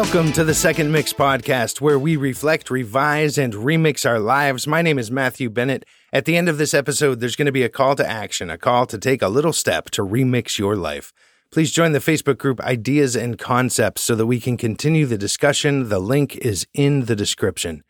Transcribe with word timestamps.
Welcome 0.00 0.30
to 0.34 0.44
the 0.44 0.54
Second 0.54 0.92
Mix 0.92 1.12
podcast, 1.12 1.80
where 1.80 1.98
we 1.98 2.16
reflect, 2.16 2.70
revise, 2.70 3.36
and 3.36 3.52
remix 3.52 4.08
our 4.08 4.20
lives. 4.20 4.64
My 4.64 4.80
name 4.80 4.96
is 4.96 5.10
Matthew 5.10 5.50
Bennett. 5.50 5.84
At 6.12 6.24
the 6.24 6.36
end 6.36 6.48
of 6.48 6.56
this 6.56 6.72
episode, 6.72 7.18
there's 7.18 7.34
going 7.34 7.46
to 7.46 7.52
be 7.52 7.64
a 7.64 7.68
call 7.68 7.96
to 7.96 8.08
action, 8.08 8.48
a 8.48 8.56
call 8.56 8.86
to 8.86 8.96
take 8.96 9.22
a 9.22 9.28
little 9.28 9.52
step 9.52 9.90
to 9.90 10.06
remix 10.06 10.56
your 10.56 10.76
life. 10.76 11.12
Please 11.50 11.72
join 11.72 11.90
the 11.90 11.98
Facebook 11.98 12.38
group 12.38 12.60
Ideas 12.60 13.16
and 13.16 13.40
Concepts 13.40 14.02
so 14.02 14.14
that 14.14 14.26
we 14.26 14.38
can 14.38 14.56
continue 14.56 15.04
the 15.04 15.18
discussion. 15.18 15.88
The 15.88 15.98
link 15.98 16.36
is 16.36 16.64
in 16.72 17.06
the 17.06 17.16
description. 17.16 17.82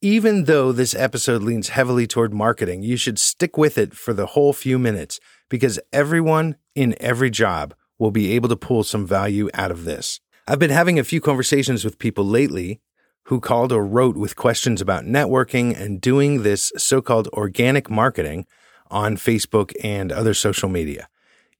Even 0.00 0.44
though 0.44 0.72
this 0.72 0.94
episode 0.94 1.42
leans 1.42 1.68
heavily 1.68 2.06
toward 2.06 2.32
marketing, 2.32 2.82
you 2.82 2.96
should 2.96 3.18
stick 3.18 3.58
with 3.58 3.76
it 3.76 3.92
for 3.92 4.14
the 4.14 4.28
whole 4.28 4.54
few 4.54 4.78
minutes 4.78 5.20
because 5.50 5.78
everyone 5.92 6.56
in 6.74 6.94
every 6.98 7.28
job 7.28 7.74
will 7.98 8.12
be 8.12 8.32
able 8.32 8.48
to 8.48 8.56
pull 8.56 8.82
some 8.82 9.06
value 9.06 9.50
out 9.52 9.70
of 9.70 9.84
this. 9.84 10.20
I've 10.50 10.58
been 10.58 10.70
having 10.70 10.98
a 10.98 11.04
few 11.04 11.20
conversations 11.20 11.84
with 11.84 11.98
people 11.98 12.24
lately 12.24 12.80
who 13.24 13.38
called 13.38 13.70
or 13.70 13.84
wrote 13.84 14.16
with 14.16 14.34
questions 14.34 14.80
about 14.80 15.04
networking 15.04 15.78
and 15.78 16.00
doing 16.00 16.42
this 16.42 16.72
so 16.78 17.02
called 17.02 17.28
organic 17.34 17.90
marketing 17.90 18.46
on 18.90 19.18
Facebook 19.18 19.74
and 19.84 20.10
other 20.10 20.32
social 20.32 20.70
media. 20.70 21.10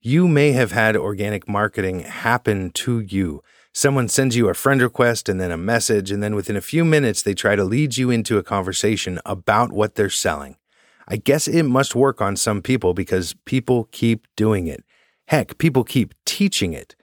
You 0.01 0.27
may 0.27 0.53
have 0.53 0.71
had 0.71 0.97
organic 0.97 1.47
marketing 1.47 1.99
happen 1.99 2.71
to 2.71 3.01
you. 3.01 3.43
Someone 3.73 4.07
sends 4.07 4.35
you 4.35 4.49
a 4.49 4.55
friend 4.55 4.81
request 4.81 5.29
and 5.29 5.39
then 5.39 5.51
a 5.51 5.57
message, 5.57 6.09
and 6.09 6.23
then 6.23 6.33
within 6.33 6.55
a 6.55 6.61
few 6.61 6.83
minutes, 6.83 7.21
they 7.21 7.35
try 7.35 7.55
to 7.55 7.63
lead 7.63 7.95
you 7.95 8.09
into 8.09 8.39
a 8.39 8.43
conversation 8.43 9.19
about 9.23 9.71
what 9.71 9.93
they're 9.93 10.09
selling. 10.09 10.57
I 11.07 11.17
guess 11.17 11.47
it 11.47 11.61
must 11.61 11.93
work 11.93 12.21
on 12.21 12.35
some 12.35 12.63
people 12.63 12.95
because 12.95 13.35
people 13.45 13.87
keep 13.91 14.25
doing 14.35 14.65
it. 14.65 14.83
Heck, 15.27 15.59
people 15.59 15.83
keep 15.83 16.15
teaching 16.25 16.73
it. 16.73 16.95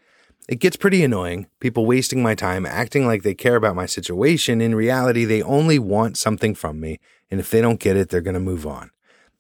It 0.49 0.61
gets 0.61 0.77
pretty 0.77 1.03
annoying, 1.03 1.49
people 1.59 1.87
wasting 1.87 2.23
my 2.23 2.37
time 2.37 2.67
acting 2.67 3.05
like 3.05 3.25
they 3.25 3.35
care 3.35 3.57
about 3.57 3.75
my 3.75 3.87
situation. 3.87 4.61
In 4.61 4.77
reality, 4.77 5.25
they 5.25 5.43
only 5.43 5.79
want 5.79 6.17
something 6.17 6.55
from 6.55 6.79
me, 6.79 7.01
and 7.31 7.41
if 7.41 7.51
they 7.51 7.61
don't 7.61 7.81
get 7.81 7.97
it, 7.97 8.11
they're 8.11 8.21
going 8.21 8.35
to 8.35 8.41
move 8.41 8.65
on. 8.65 8.91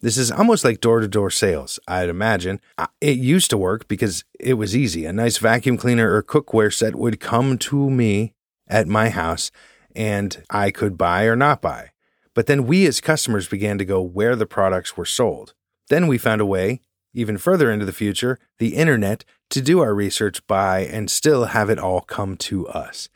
This 0.00 0.18
is 0.18 0.32
almost 0.32 0.64
like 0.64 0.80
door 0.80 1.00
to 1.00 1.06
door 1.06 1.30
sales, 1.30 1.78
I'd 1.86 2.08
imagine. 2.08 2.60
It 3.00 3.18
used 3.18 3.50
to 3.50 3.56
work 3.56 3.86
because 3.86 4.24
it 4.40 4.54
was 4.54 4.76
easy. 4.76 5.06
A 5.06 5.12
nice 5.12 5.38
vacuum 5.38 5.76
cleaner 5.76 6.12
or 6.12 6.24
cookware 6.24 6.74
set 6.74 6.96
would 6.96 7.20
come 7.20 7.56
to 7.58 7.88
me 7.88 8.34
at 8.66 8.88
my 8.88 9.08
house, 9.08 9.52
and 9.94 10.42
I 10.50 10.72
could 10.72 10.98
buy 10.98 11.24
or 11.24 11.36
not 11.36 11.62
buy. 11.62 11.90
But 12.34 12.46
then 12.46 12.66
we 12.66 12.84
as 12.86 13.00
customers 13.00 13.48
began 13.48 13.78
to 13.78 13.84
go 13.84 14.02
where 14.02 14.34
the 14.34 14.44
products 14.44 14.96
were 14.96 15.06
sold. 15.06 15.54
Then 15.88 16.08
we 16.08 16.18
found 16.18 16.40
a 16.40 16.46
way, 16.46 16.80
even 17.16 17.38
further 17.38 17.70
into 17.70 17.86
the 17.86 17.92
future, 17.92 18.38
the 18.58 18.76
internet, 18.76 19.24
to 19.50 19.60
do 19.60 19.80
our 19.80 19.94
research 19.94 20.46
by 20.46 20.80
and 20.80 21.10
still 21.10 21.46
have 21.46 21.70
it 21.70 21.78
all 21.78 22.02
come 22.02 22.36
to 22.36 22.68
us. 22.68 23.08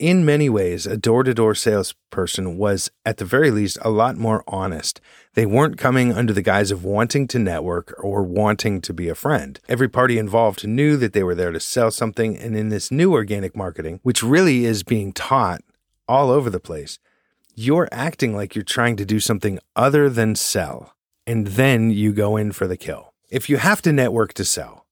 In 0.00 0.24
many 0.24 0.48
ways, 0.48 0.86
a 0.86 0.96
door 0.96 1.22
to 1.22 1.32
door 1.32 1.54
salesperson 1.54 2.58
was, 2.58 2.90
at 3.06 3.18
the 3.18 3.24
very 3.24 3.52
least, 3.52 3.78
a 3.80 3.90
lot 3.90 4.16
more 4.16 4.42
honest. 4.46 5.00
They 5.34 5.46
weren't 5.46 5.78
coming 5.78 6.12
under 6.12 6.32
the 6.32 6.42
guise 6.42 6.72
of 6.72 6.84
wanting 6.84 7.28
to 7.28 7.38
network 7.38 7.94
or 7.98 8.24
wanting 8.24 8.80
to 8.82 8.92
be 8.92 9.08
a 9.08 9.14
friend. 9.14 9.58
Every 9.68 9.88
party 9.88 10.18
involved 10.18 10.66
knew 10.66 10.96
that 10.96 11.12
they 11.12 11.22
were 11.22 11.36
there 11.36 11.52
to 11.52 11.60
sell 11.60 11.92
something, 11.92 12.36
and 12.36 12.56
in 12.56 12.70
this 12.70 12.90
new 12.90 13.12
organic 13.12 13.56
marketing, 13.56 14.00
which 14.02 14.22
really 14.22 14.64
is 14.64 14.82
being 14.82 15.12
taught 15.12 15.62
all 16.08 16.28
over 16.28 16.50
the 16.50 16.60
place, 16.60 16.98
you're 17.54 17.88
acting 17.92 18.34
like 18.34 18.56
you're 18.56 18.64
trying 18.64 18.96
to 18.96 19.04
do 19.04 19.20
something 19.20 19.60
other 19.76 20.10
than 20.10 20.34
sell, 20.34 20.96
and 21.24 21.46
then 21.46 21.90
you 21.90 22.12
go 22.12 22.36
in 22.36 22.50
for 22.50 22.66
the 22.66 22.76
kill. 22.76 23.13
If 23.34 23.50
you 23.50 23.56
have 23.56 23.82
to 23.82 23.92
network 23.92 24.32
to 24.34 24.44
sell, 24.44 24.86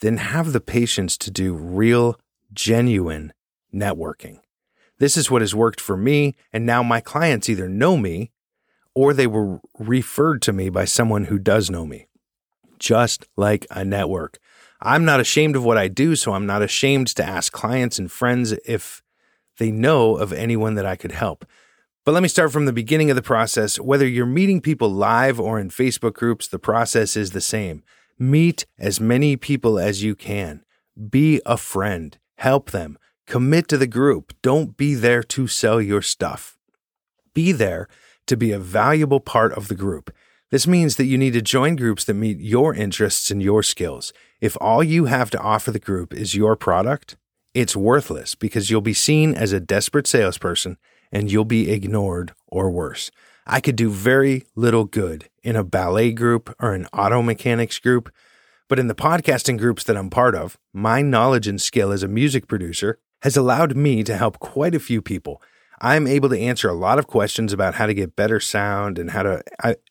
then 0.00 0.16
have 0.16 0.54
the 0.54 0.62
patience 0.62 1.18
to 1.18 1.30
do 1.30 1.52
real, 1.52 2.18
genuine 2.50 3.34
networking. 3.70 4.38
This 4.98 5.14
is 5.14 5.30
what 5.30 5.42
has 5.42 5.54
worked 5.54 5.78
for 5.78 5.94
me, 5.94 6.34
and 6.54 6.64
now 6.64 6.82
my 6.82 7.02
clients 7.02 7.50
either 7.50 7.68
know 7.68 7.98
me 7.98 8.30
or 8.94 9.12
they 9.12 9.26
were 9.26 9.60
referred 9.78 10.40
to 10.40 10.54
me 10.54 10.70
by 10.70 10.86
someone 10.86 11.24
who 11.24 11.38
does 11.38 11.68
know 11.68 11.84
me. 11.84 12.06
Just 12.78 13.26
like 13.36 13.66
a 13.70 13.84
network. 13.84 14.38
I'm 14.80 15.04
not 15.04 15.20
ashamed 15.20 15.54
of 15.54 15.62
what 15.62 15.76
I 15.76 15.88
do, 15.88 16.16
so 16.16 16.32
I'm 16.32 16.46
not 16.46 16.62
ashamed 16.62 17.08
to 17.08 17.22
ask 17.22 17.52
clients 17.52 17.98
and 17.98 18.10
friends 18.10 18.52
if 18.64 19.02
they 19.58 19.70
know 19.70 20.16
of 20.16 20.32
anyone 20.32 20.76
that 20.76 20.86
I 20.86 20.96
could 20.96 21.12
help. 21.12 21.44
But 22.04 22.12
let 22.12 22.22
me 22.24 22.28
start 22.28 22.50
from 22.50 22.66
the 22.66 22.72
beginning 22.72 23.10
of 23.10 23.16
the 23.16 23.22
process. 23.22 23.78
Whether 23.78 24.08
you're 24.08 24.26
meeting 24.26 24.60
people 24.60 24.90
live 24.90 25.38
or 25.38 25.60
in 25.60 25.68
Facebook 25.68 26.14
groups, 26.14 26.48
the 26.48 26.58
process 26.58 27.16
is 27.16 27.30
the 27.30 27.40
same. 27.40 27.84
Meet 28.18 28.66
as 28.76 28.98
many 29.00 29.36
people 29.36 29.78
as 29.78 30.02
you 30.02 30.16
can. 30.16 30.64
Be 31.10 31.40
a 31.46 31.56
friend. 31.56 32.18
Help 32.38 32.72
them. 32.72 32.98
Commit 33.28 33.68
to 33.68 33.78
the 33.78 33.86
group. 33.86 34.34
Don't 34.42 34.76
be 34.76 34.96
there 34.96 35.22
to 35.22 35.46
sell 35.46 35.80
your 35.80 36.02
stuff. 36.02 36.58
Be 37.34 37.52
there 37.52 37.86
to 38.26 38.36
be 38.36 38.50
a 38.50 38.58
valuable 38.58 39.20
part 39.20 39.52
of 39.52 39.68
the 39.68 39.76
group. 39.76 40.12
This 40.50 40.66
means 40.66 40.96
that 40.96 41.06
you 41.06 41.16
need 41.16 41.34
to 41.34 41.40
join 41.40 41.76
groups 41.76 42.04
that 42.04 42.14
meet 42.14 42.40
your 42.40 42.74
interests 42.74 43.30
and 43.30 43.40
your 43.40 43.62
skills. 43.62 44.12
If 44.40 44.56
all 44.60 44.82
you 44.82 45.04
have 45.04 45.30
to 45.30 45.40
offer 45.40 45.70
the 45.70 45.78
group 45.78 46.12
is 46.12 46.34
your 46.34 46.56
product, 46.56 47.16
it's 47.54 47.76
worthless 47.76 48.34
because 48.34 48.70
you'll 48.70 48.80
be 48.80 48.92
seen 48.92 49.34
as 49.34 49.52
a 49.52 49.60
desperate 49.60 50.08
salesperson 50.08 50.78
and 51.12 51.30
you'll 51.30 51.44
be 51.44 51.70
ignored 51.70 52.32
or 52.48 52.70
worse. 52.70 53.10
I 53.46 53.60
could 53.60 53.76
do 53.76 53.90
very 53.90 54.44
little 54.54 54.84
good 54.84 55.28
in 55.42 55.56
a 55.56 55.64
ballet 55.64 56.12
group 56.12 56.54
or 56.60 56.72
an 56.72 56.86
auto 56.92 57.22
mechanics 57.22 57.78
group, 57.78 58.12
but 58.68 58.78
in 58.78 58.86
the 58.86 58.94
podcasting 58.94 59.58
groups 59.58 59.84
that 59.84 59.96
I'm 59.96 60.10
part 60.10 60.34
of, 60.34 60.58
my 60.72 61.02
knowledge 61.02 61.46
and 61.46 61.60
skill 61.60 61.92
as 61.92 62.02
a 62.02 62.08
music 62.08 62.48
producer 62.48 62.98
has 63.22 63.36
allowed 63.36 63.76
me 63.76 64.02
to 64.04 64.16
help 64.16 64.38
quite 64.38 64.74
a 64.74 64.80
few 64.80 65.02
people. 65.02 65.42
I'm 65.80 66.06
able 66.06 66.28
to 66.28 66.38
answer 66.38 66.68
a 66.68 66.74
lot 66.74 66.98
of 66.98 67.08
questions 67.08 67.52
about 67.52 67.74
how 67.74 67.86
to 67.86 67.94
get 67.94 68.16
better 68.16 68.38
sound 68.38 68.98
and 68.98 69.10
how 69.10 69.24
to 69.24 69.42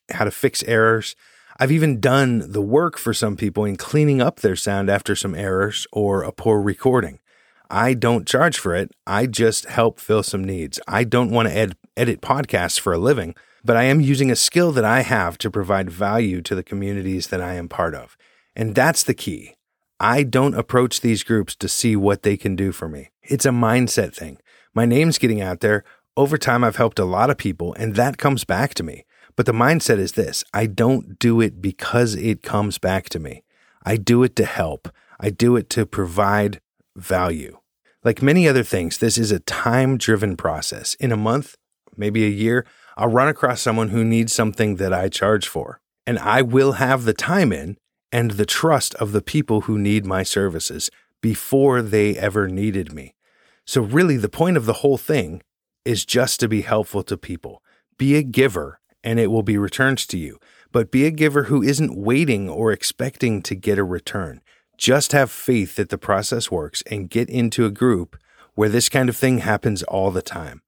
how 0.09 0.23
to 0.23 0.31
fix 0.31 0.63
errors. 0.63 1.15
I've 1.59 1.71
even 1.71 1.99
done 1.99 2.51
the 2.51 2.61
work 2.61 2.97
for 2.97 3.13
some 3.13 3.35
people 3.35 3.65
in 3.65 3.75
cleaning 3.75 4.21
up 4.21 4.39
their 4.39 4.55
sound 4.55 4.89
after 4.89 5.15
some 5.15 5.35
errors 5.35 5.85
or 5.91 6.23
a 6.23 6.31
poor 6.31 6.61
recording. 6.61 7.19
I 7.71 7.93
don't 7.93 8.27
charge 8.27 8.59
for 8.59 8.75
it. 8.75 8.91
I 9.07 9.27
just 9.27 9.65
help 9.65 9.99
fill 9.99 10.23
some 10.23 10.43
needs. 10.43 10.77
I 10.89 11.05
don't 11.05 11.31
want 11.31 11.47
to 11.47 11.55
ed- 11.55 11.77
edit 11.95 12.21
podcasts 12.21 12.77
for 12.77 12.91
a 12.91 12.97
living, 12.97 13.33
but 13.63 13.77
I 13.77 13.83
am 13.83 14.01
using 14.01 14.29
a 14.29 14.35
skill 14.35 14.73
that 14.73 14.83
I 14.83 15.01
have 15.01 15.37
to 15.37 15.49
provide 15.49 15.89
value 15.89 16.41
to 16.41 16.53
the 16.53 16.63
communities 16.63 17.27
that 17.27 17.39
I 17.39 17.53
am 17.53 17.69
part 17.69 17.95
of. 17.95 18.17
And 18.57 18.75
that's 18.75 19.03
the 19.03 19.13
key. 19.13 19.55
I 20.01 20.23
don't 20.23 20.53
approach 20.53 20.99
these 20.99 21.23
groups 21.23 21.55
to 21.55 21.69
see 21.69 21.95
what 21.95 22.23
they 22.23 22.35
can 22.35 22.57
do 22.57 22.73
for 22.73 22.89
me. 22.89 23.11
It's 23.23 23.45
a 23.45 23.51
mindset 23.51 24.13
thing. 24.13 24.39
My 24.73 24.85
name's 24.85 25.17
getting 25.17 25.39
out 25.41 25.61
there. 25.61 25.85
Over 26.17 26.37
time, 26.37 26.65
I've 26.65 26.75
helped 26.75 26.99
a 26.99 27.05
lot 27.05 27.29
of 27.29 27.37
people, 27.37 27.73
and 27.75 27.95
that 27.95 28.17
comes 28.17 28.43
back 28.43 28.73
to 28.73 28.83
me. 28.83 29.05
But 29.37 29.45
the 29.45 29.53
mindset 29.53 29.97
is 29.97 30.13
this 30.13 30.43
I 30.53 30.65
don't 30.65 31.17
do 31.19 31.39
it 31.39 31.61
because 31.61 32.15
it 32.15 32.43
comes 32.43 32.77
back 32.77 33.07
to 33.09 33.19
me. 33.19 33.43
I 33.85 33.95
do 33.95 34.23
it 34.23 34.35
to 34.35 34.45
help, 34.45 34.89
I 35.21 35.29
do 35.29 35.55
it 35.55 35.69
to 35.71 35.85
provide 35.85 36.59
value. 36.97 37.60
Like 38.03 38.21
many 38.21 38.47
other 38.47 38.63
things, 38.63 38.97
this 38.97 39.17
is 39.17 39.31
a 39.31 39.39
time 39.39 39.97
driven 39.97 40.35
process. 40.35 40.95
In 40.95 41.11
a 41.11 41.17
month, 41.17 41.55
maybe 41.95 42.25
a 42.25 42.29
year, 42.29 42.65
I'll 42.97 43.09
run 43.09 43.27
across 43.27 43.61
someone 43.61 43.89
who 43.89 44.03
needs 44.03 44.33
something 44.33 44.77
that 44.77 44.91
I 44.91 45.07
charge 45.07 45.47
for. 45.47 45.79
And 46.07 46.17
I 46.17 46.41
will 46.41 46.73
have 46.73 47.05
the 47.05 47.13
time 47.13 47.53
in 47.53 47.77
and 48.11 48.31
the 48.31 48.45
trust 48.45 48.95
of 48.95 49.11
the 49.11 49.21
people 49.21 49.61
who 49.61 49.77
need 49.77 50.05
my 50.05 50.23
services 50.23 50.89
before 51.21 51.83
they 51.83 52.17
ever 52.17 52.47
needed 52.47 52.91
me. 52.91 53.13
So, 53.65 53.81
really, 53.81 54.17
the 54.17 54.29
point 54.29 54.57
of 54.57 54.65
the 54.65 54.81
whole 54.81 54.97
thing 54.97 55.43
is 55.85 56.03
just 56.03 56.39
to 56.39 56.47
be 56.47 56.61
helpful 56.61 57.03
to 57.03 57.17
people. 57.17 57.61
Be 57.97 58.15
a 58.15 58.23
giver 58.23 58.79
and 59.03 59.19
it 59.19 59.27
will 59.27 59.43
be 59.43 59.57
returned 59.57 59.99
to 59.99 60.17
you. 60.17 60.39
But 60.71 60.91
be 60.91 61.05
a 61.05 61.11
giver 61.11 61.43
who 61.43 61.61
isn't 61.61 61.95
waiting 61.95 62.49
or 62.49 62.71
expecting 62.71 63.41
to 63.43 63.55
get 63.55 63.77
a 63.77 63.83
return. 63.83 64.41
Just 64.81 65.11
have 65.11 65.29
faith 65.29 65.75
that 65.75 65.89
the 65.89 65.97
process 65.99 66.49
works 66.49 66.81
and 66.89 67.07
get 67.07 67.29
into 67.29 67.67
a 67.67 67.69
group 67.69 68.17
where 68.55 68.67
this 68.67 68.89
kind 68.89 69.09
of 69.09 69.15
thing 69.15 69.37
happens 69.37 69.83
all 69.83 70.09
the 70.09 70.23
time. 70.23 70.63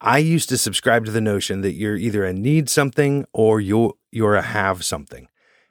I 0.00 0.18
used 0.18 0.48
to 0.50 0.56
subscribe 0.56 1.04
to 1.06 1.10
the 1.10 1.20
notion 1.20 1.62
that 1.62 1.72
you're 1.72 1.96
either 1.96 2.24
a 2.24 2.32
need 2.32 2.70
something 2.70 3.26
or 3.32 3.60
you're, 3.60 3.94
you're 4.12 4.36
a 4.36 4.42
have 4.42 4.84
something. 4.84 5.26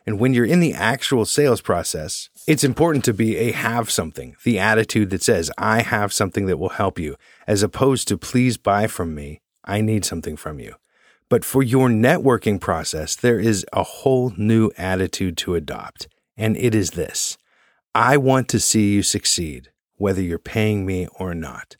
And 0.06 0.20
when 0.20 0.34
you're 0.34 0.44
in 0.44 0.60
the 0.60 0.74
actual 0.74 1.24
sales 1.24 1.62
process, 1.62 2.30
it's 2.46 2.66
important 2.66 3.06
to 3.06 3.14
be 3.14 3.38
a 3.38 3.54
have 3.54 3.90
something, 3.90 4.36
the 4.44 4.60
attitude 4.60 5.10
that 5.12 5.24
says, 5.24 5.50
I 5.58 5.82
have 5.82 6.12
something 6.12 6.48
that 6.48 6.58
will 6.58 6.70
help 6.76 7.00
you, 7.00 7.16
as 7.48 7.64
opposed 7.64 8.10
to 8.10 8.18
please 8.18 8.58
buy 8.58 8.88
from 8.88 9.16
me. 9.16 9.40
I 9.64 9.80
need 9.80 10.04
something 10.04 10.36
from 10.36 10.60
you. 10.60 10.76
But 11.30 11.46
for 11.46 11.64
your 11.64 11.88
networking 11.88 12.60
process, 12.60 13.16
there 13.16 13.40
is 13.40 13.66
a 13.72 13.84
whole 13.84 14.34
new 14.36 14.70
attitude 14.78 15.38
to 15.38 15.56
adopt. 15.56 16.10
And 16.36 16.58
it 16.58 16.76
is 16.76 16.92
this 16.92 17.38
I 17.96 18.18
want 18.18 18.50
to 18.50 18.60
see 18.60 18.92
you 18.92 19.04
succeed, 19.04 19.72
whether 19.96 20.22
you're 20.22 20.38
paying 20.38 20.86
me 20.86 21.08
or 21.18 21.34
not. 21.34 21.78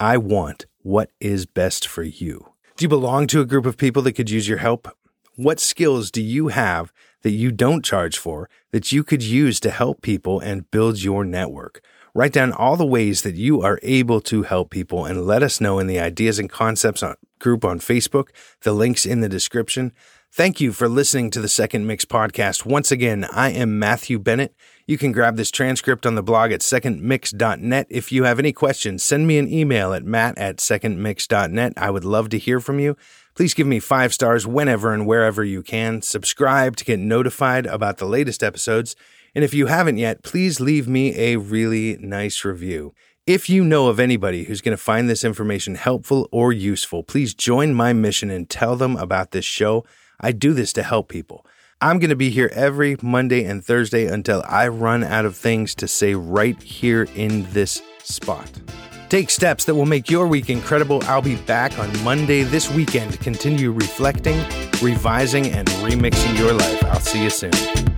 I 0.00 0.16
want 0.16 0.64
what 0.80 1.10
is 1.20 1.44
best 1.44 1.86
for 1.86 2.02
you. 2.02 2.54
Do 2.78 2.84
you 2.86 2.88
belong 2.88 3.26
to 3.26 3.42
a 3.42 3.44
group 3.44 3.66
of 3.66 3.76
people 3.76 4.00
that 4.04 4.14
could 4.14 4.30
use 4.30 4.48
your 4.48 4.56
help? 4.56 4.88
What 5.36 5.60
skills 5.60 6.10
do 6.10 6.22
you 6.22 6.48
have 6.48 6.94
that 7.22 7.30
you 7.30 7.50
don't 7.50 7.84
charge 7.84 8.18
for 8.18 8.48
that 8.70 8.92
you 8.92 9.04
could 9.04 9.22
use 9.22 9.60
to 9.60 9.70
help 9.70 10.02
people 10.02 10.40
and 10.40 10.70
build 10.70 11.02
your 11.02 11.24
network. 11.24 11.82
Write 12.14 12.32
down 12.32 12.52
all 12.52 12.76
the 12.76 12.86
ways 12.86 13.22
that 13.22 13.36
you 13.36 13.62
are 13.62 13.78
able 13.82 14.20
to 14.22 14.42
help 14.42 14.70
people 14.70 15.04
and 15.04 15.26
let 15.26 15.42
us 15.42 15.60
know 15.60 15.78
in 15.78 15.86
the 15.86 16.00
ideas 16.00 16.38
and 16.38 16.50
concepts 16.50 17.04
group 17.38 17.64
on 17.64 17.78
Facebook. 17.78 18.28
The 18.62 18.72
link's 18.72 19.06
in 19.06 19.20
the 19.20 19.28
description. 19.28 19.92
Thank 20.32 20.60
you 20.60 20.72
for 20.72 20.88
listening 20.88 21.30
to 21.30 21.40
the 21.40 21.48
Second 21.48 21.88
Mix 21.88 22.04
podcast. 22.04 22.64
Once 22.64 22.92
again, 22.92 23.24
I 23.32 23.50
am 23.50 23.80
Matthew 23.80 24.18
Bennett. 24.20 24.54
You 24.86 24.96
can 24.96 25.10
grab 25.10 25.36
this 25.36 25.50
transcript 25.50 26.06
on 26.06 26.14
the 26.14 26.22
blog 26.22 26.52
at 26.52 26.60
secondmix.net. 26.60 27.86
If 27.90 28.12
you 28.12 28.24
have 28.24 28.38
any 28.38 28.52
questions, 28.52 29.02
send 29.02 29.26
me 29.26 29.38
an 29.38 29.52
email 29.52 29.92
at 29.92 30.04
matt 30.04 30.38
at 30.38 30.58
secondmix.net. 30.58 31.72
I 31.76 31.90
would 31.90 32.04
love 32.04 32.28
to 32.28 32.38
hear 32.38 32.60
from 32.60 32.78
you. 32.78 32.96
Please 33.40 33.54
give 33.54 33.66
me 33.66 33.80
five 33.80 34.12
stars 34.12 34.46
whenever 34.46 34.92
and 34.92 35.06
wherever 35.06 35.42
you 35.42 35.62
can. 35.62 36.02
Subscribe 36.02 36.76
to 36.76 36.84
get 36.84 36.98
notified 36.98 37.64
about 37.64 37.96
the 37.96 38.04
latest 38.04 38.42
episodes. 38.42 38.94
And 39.34 39.42
if 39.42 39.54
you 39.54 39.64
haven't 39.64 39.96
yet, 39.96 40.22
please 40.22 40.60
leave 40.60 40.86
me 40.86 41.16
a 41.16 41.36
really 41.36 41.96
nice 42.02 42.44
review. 42.44 42.92
If 43.26 43.48
you 43.48 43.64
know 43.64 43.88
of 43.88 43.98
anybody 43.98 44.44
who's 44.44 44.60
going 44.60 44.76
to 44.76 44.82
find 44.82 45.08
this 45.08 45.24
information 45.24 45.76
helpful 45.76 46.28
or 46.30 46.52
useful, 46.52 47.02
please 47.02 47.32
join 47.32 47.72
my 47.72 47.94
mission 47.94 48.28
and 48.28 48.46
tell 48.46 48.76
them 48.76 48.94
about 48.96 49.30
this 49.30 49.46
show. 49.46 49.86
I 50.20 50.32
do 50.32 50.52
this 50.52 50.74
to 50.74 50.82
help 50.82 51.08
people. 51.08 51.46
I'm 51.80 51.98
going 51.98 52.10
to 52.10 52.16
be 52.16 52.28
here 52.28 52.50
every 52.52 52.98
Monday 53.00 53.46
and 53.46 53.64
Thursday 53.64 54.04
until 54.04 54.44
I 54.46 54.68
run 54.68 55.02
out 55.02 55.24
of 55.24 55.34
things 55.34 55.74
to 55.76 55.88
say 55.88 56.14
right 56.14 56.62
here 56.62 57.08
in 57.14 57.50
this 57.52 57.80
spot. 58.02 58.50
Take 59.10 59.28
steps 59.28 59.64
that 59.64 59.74
will 59.74 59.86
make 59.86 60.08
your 60.08 60.28
week 60.28 60.50
incredible. 60.50 61.02
I'll 61.06 61.20
be 61.20 61.34
back 61.34 61.76
on 61.80 62.04
Monday 62.04 62.44
this 62.44 62.70
weekend 62.70 63.10
to 63.10 63.18
continue 63.18 63.72
reflecting, 63.72 64.38
revising, 64.80 65.48
and 65.48 65.66
remixing 65.82 66.38
your 66.38 66.52
life. 66.52 66.84
I'll 66.84 67.00
see 67.00 67.24
you 67.24 67.30
soon. 67.30 67.89